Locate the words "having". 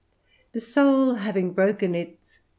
1.13-1.53